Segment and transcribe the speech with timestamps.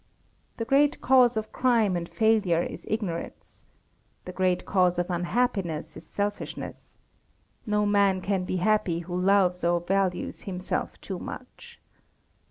[0.57, 3.65] The great cause of crime and failure is ignorance.
[4.25, 6.97] The great cause of unhappiness is selfishness.
[7.67, 11.79] No man can be happy who loves or values himself too much.